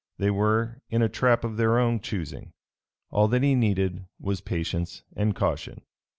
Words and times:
They 0.17 0.31
were 0.31 0.81
in 0.89 1.03
a 1.03 1.09
trap 1.09 1.43
of 1.43 1.57
their 1.57 1.77
own 1.77 1.99
choosing. 1.99 2.53
All 3.11 3.27
that 3.27 3.43
he 3.43 3.53
needed 3.53 4.07
was 4.19 4.41
patience 4.41 5.03
and 5.15 5.35
caution. 5.35 5.81